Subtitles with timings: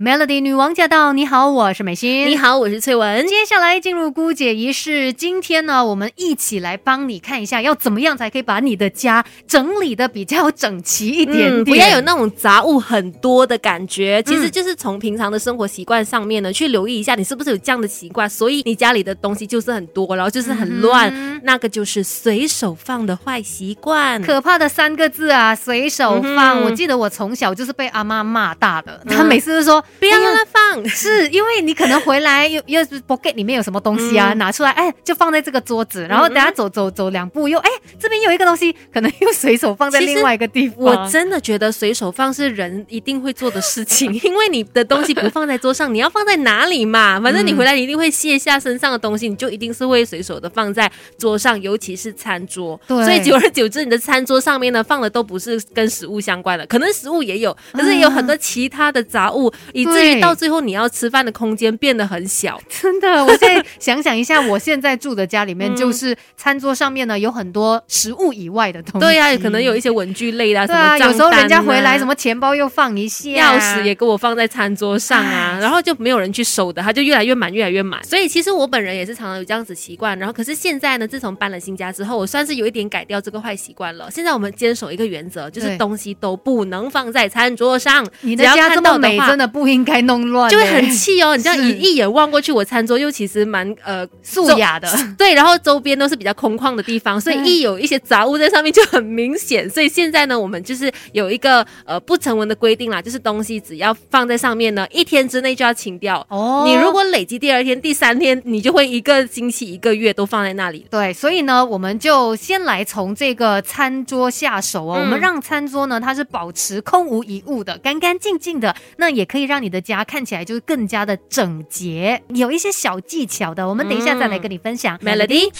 [0.00, 1.12] Melody 女王驾到！
[1.12, 2.26] 你好，我是美心。
[2.26, 3.24] 你好，我是翠文。
[3.28, 5.12] 接下来进入姑姐仪式。
[5.12, 14.20] 今天呢，我们一起来帮你看一下，要怎么样才可以把你的家整理的比较整齐一点点，不要有那种杂物很多的感觉。
[14.26, 24.20] 其实就是从平常的生活习惯上面呢，去留意一下，你是不是有这样的习惯，所以你家里的东西就是很多，然后就是很乱，那个就是随手放的坏习惯。
[24.20, 26.62] 可怕的三个字啊，随手放。
[26.64, 29.83] 我记得我从小就是被阿妈骂大的，她每次都说。
[29.98, 40.78] 不要让它放，是因为你可能回来又又是 pocket 里面有什么东西啊，拿出来，哎，就放在这个桌子，然后等下走走走两步又，哎，这边有一个东西，可能又随手放在另外一个地方。
[40.78, 47.20] 我真的觉得随手放是人一定会做的事情， 因为你的东西不放在桌上，你要放在哪里嘛？
[47.20, 52.80] 反正你回来你一定会卸下身上的东西，你就一定是会随手的放在桌上，尤其是餐桌。
[52.86, 59.52] 对，所以久而久之，你的餐桌上面呢放的都不是跟食物相关的，可能食物也有，可是也有很多其他的杂物。
[59.74, 62.58] 以至于到最后，你要吃饭的空间变得很小。
[62.68, 69.06] 真的，我现在想想一下，我现在住的家里面，就是餐桌上面呢有很多食物以外的东西。
[69.06, 78.02] 对呀，可能有一些文具类的，对啊，有时候人家回来，什么钱包又放一下，钥匙也给我放在餐桌上啊，然后就没有人去收的，它就越来越满，越来越满。
[78.04, 80.16] 所以其实我本人也是常常有这样子习惯。
[80.18, 84.08] 然后可是现在呢，自从搬了新家之后，我算是有一点改掉这个坏习惯了。
[84.10, 88.06] 现在我们坚守一个原则，就是东西都不能放在餐桌上。
[88.20, 90.50] 你的家这么美，真的不应该弄乱。
[90.50, 99.68] 就会很气哦，你这样一一眼望过去，我餐桌又其实蛮呃素雅的， 对，然后周边都是比较空旷的地方，所以一有一些杂物在上面就很明显。
[99.68, 106.24] 所以现在呢，我们就是有一个呃不成文的规定啦，就是东西只要放在上面呢，一天之内就要清掉。
[106.28, 110.86] 哦，你如果累积第二天、第三天，你就会一个星期、一个月都放在那里。
[110.90, 124.98] 对，所以呢，我们就先来从这个餐桌下手哦，我们让餐桌呢它是保持空无一物的、干干净净的，那也可以让你的家看起来就是更加的整洁，有一些小技巧的，我们等一下再来跟你分享。
[124.98, 125.50] Melody。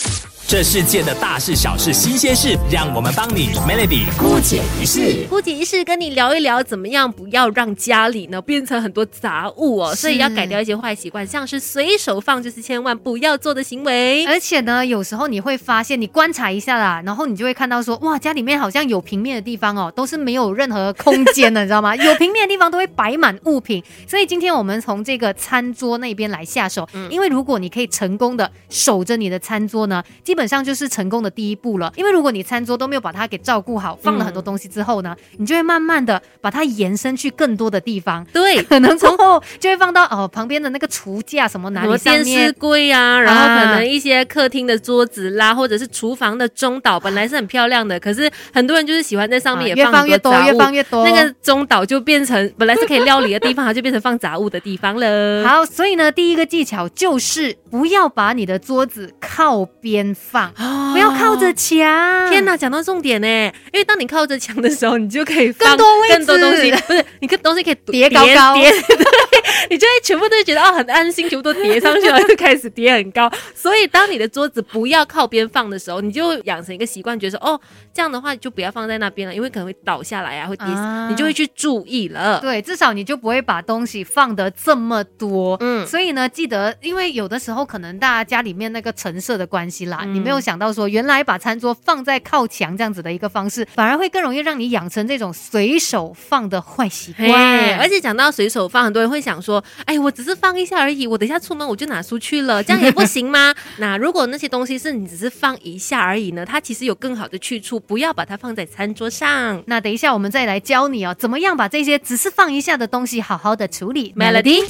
[0.47, 5.27] 这世界的大事小事新鲜事，让我们帮你 Melody 姑姐一事。
[5.31, 9.95] 姑姐一事跟你聊一聊，怎么样不要让家里呢变成很多杂物哦？
[9.95, 14.27] 所以要改掉一些坏习惯，像是随手放，就是千万不要做的行为。
[14.27, 21.97] 而且呢，有时候你会发现，你观察一下啦，然后你就会看到说，哇，家里面好像有平面的地方哦，都是没有任何空间的，你知道吗？
[21.97, 23.83] 有平面的地方都会摆满物品。
[24.07, 31.93] 所以今天我们从这个餐桌那边来下手，因为如果你可以成功的守着你的餐桌呢，基本上就是成功的第一步了。
[31.97, 38.25] 因为如果你餐桌都没有把它给照顾好，放了很多东西之后呢，你就会慢慢的把它延伸去更多的地方。
[38.33, 55.45] 对，可能从后就会放到哦旁边的那个厨架什么哪里电视柜啊，然后可能一些客厅的桌子啦，或者是厨房的中岛，本来是很漂亮的，可是很多人就是喜欢在上面也放放越多，越放越多，那个中岛就变成本来是可以料理的地方， 它就变成放杂物的地方了。
[55.45, 60.53] 好，所以呢，第一个技巧就是不要把你的桌子靠边放。
[60.93, 62.31] 不要靠着墙！
[62.31, 63.27] 天哪，讲到重点呢！
[63.73, 66.71] 因为当你靠着墙的时候，你就可以更多更多东西。
[66.71, 68.71] 不是，你个东西可以叠高高，叠，
[69.69, 73.29] 你就会全部都觉得哦很安心，全部都叠上去了，就开始叠很高。
[73.57, 77.61] 所以当你的桌子不要靠边放的时候，你就养成一个习惯，觉得说哦
[77.93, 82.39] 这样的话就不要放在那边了，因为可能会倒下来啊，会跌死，你就会去注意了。
[82.41, 85.57] 对，至少你就不会把东西放的这么多。
[85.59, 90.85] 嗯，所以呢，记得，因为有的时候可能大家家里面那个陈设的关系啦，你没有想到说。
[90.85, 97.79] 原来把餐桌放在靠墙这样子的一个方式，反而会更容易让你养成这种随手放的坏习惯。
[97.79, 106.45] 而且讲到随手放，很多人会想说：“哎，我只是放一下而已，我等一下出门我就拿出去了，这样也不行吗？” 那如果那些东西是你只是放一下而已呢？
[106.45, 109.63] 它其实有更好的去处，不要把它放在餐桌上。
[109.67, 114.13] 那等一下我们再来教你哦，怎么样把这些只是放一下的东西好好的处理。
[114.17, 114.65] Melody，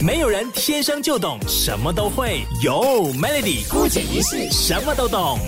[0.00, 5.38] 没有人天生就懂，什么都会有 Melody 孤姐一世什么都懂。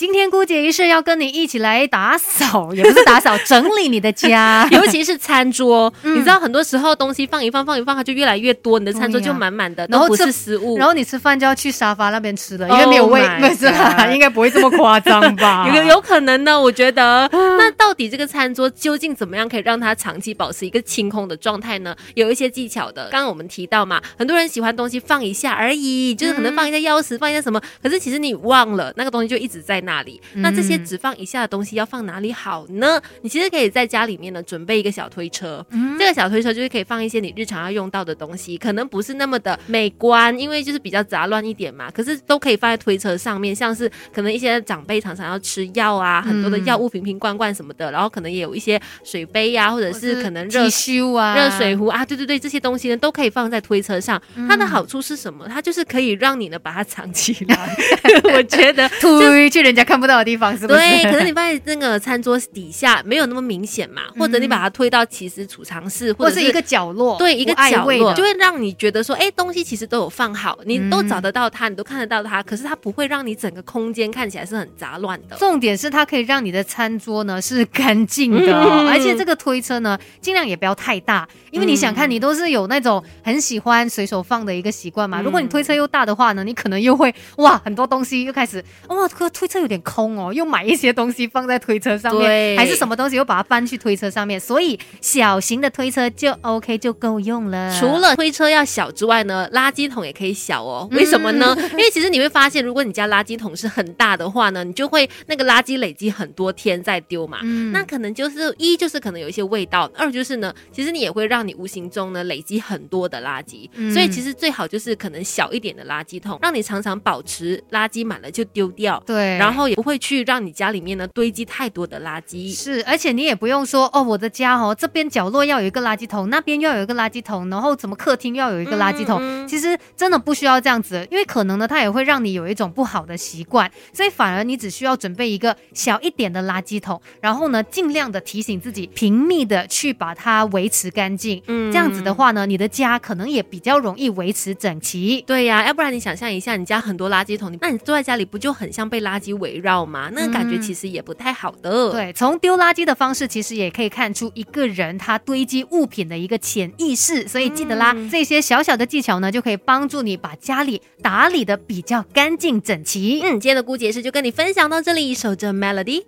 [0.00, 5.92] 今天姑姐一是要跟你一起来打扫，也不是打扫，整理你的家， 尤其是餐桌。
[6.02, 10.78] 你知道很多时候东西放一放，放一放，它就越来越多，你的餐桌就满满的，然后不是食物。
[10.78, 13.66] 然后你吃饭就要去沙发那边吃了，因为没有位，没是
[14.14, 15.68] 应该不会这么夸张吧？
[15.76, 17.28] 有有可能呢，我觉得。
[17.58, 21.94] 那到底这个餐桌究竟怎么样可以让它长期保持一个清空的状态呢？
[22.14, 23.10] 有一些技巧的。
[23.10, 29.89] 刚刚我们提到嘛，很多人喜欢东西放一下而已，就是可能放一下钥匙，放一下什么，可是其实你忘了那个东西就一直在那。
[29.90, 30.20] 那里。
[30.34, 33.00] 那这些嗯只放一下的东西要放哪里好呢？
[33.22, 41.90] 你其实可以在家里面呢准备一个小推车，嗯这个小推车就是可以放一些你日常要用到的东西，可能不是那么的美观，因为就是比较杂乱一点嘛。
[41.90, 54.20] 可是都可以放在推车上面，像是可能一些长辈常常要吃药啊，很多的药物瓶瓶罐罐什么的，然后可能也有一些水杯呀、或者是可能热修啊、热水壶啊，对对对，这些东西呢都可以放在推车上。
[54.48, 55.46] 它的好处是什么？
[55.48, 57.76] 它就是可以让你呢把它藏起来。
[58.34, 60.78] 我觉得推去人家看不到的地方，是不是？
[60.78, 75.36] 对，可能你放在那个餐桌底下没有那么明显嘛， 或者你把它推到其实储藏室，或者是一个角落，对一个角落，位就会让你觉得说，哎，东西其实都有放好，你都嗯找得到它，你都看得到它，可是它不会让你整个空间看起来是很杂乱的。
[75.36, 85.20] 重点是它可以让你的餐桌呢是干净的而且这个推车呢尽量也不要太大，因为你想看，嗯你都是有那种很喜欢随手放的一个习惯嘛。
[85.20, 97.74] 嗯如果你推车又大的话呢，你可能又会哇很多东西又开始哇，这个推车有点空哦，又买一些东西放在推车上面，对还是什么东西又把它搬去推车上面，所以小型的推车就 OK 就够用了。
[97.78, 100.88] 除了推车要小之外呢，垃圾桶也可以小哦。
[100.92, 101.56] 为什么呢？
[101.72, 107.38] 因为其实你会发现，如果你家垃圾桶是很大的话呢，你就会那个垃圾累积很多天再丢嘛。
[107.42, 113.68] 嗯那可能就是一就是可能有一些味道，二就是呢，其实你也会让你无形中呢累积很多的垃圾。
[113.74, 119.02] 嗯所以其实最好就是可能小一点的垃圾桶，让你常常保持垃圾满了就丢掉。
[119.06, 122.52] 对，然后也不会去让你家里面呢堆积太多的垃圾。
[122.54, 129.18] 是，而且你也不用说哦，我的家哦，这边角落要有一个垃圾桶，那边要有一个垃圾桶，然后怎么客厅要有一个垃圾桶。
[129.20, 141.42] 嗯嗯其实真的不需要这样子，因为可能呢，它也会让你有一种不好的习惯，所以反而你只需要准备一个小一点的垃圾桶，然后呢，尽量的提醒自己频密的去把它维持干净。
[141.46, 145.22] 嗯这样子的话呢，你的家可能也比较容易维持整齐。
[145.26, 150.08] 对呀、要不然你想象一下，你家很多垃圾桶，那你坐在家里不就很像被垃圾围绕嘛？
[150.12, 157.26] 那感觉其实也不太好的。，对，从丢垃圾的方式，其实也可以看出一个人他堆积物品的一个潜意识。
[157.26, 163.20] 所以记得啦，这些小小的技巧呢，就可以帮助你把家里打理的比较干净整齐。
[163.22, 166.04] 嗯，今天的姑姐是就跟你分享到这里，守着 Melody。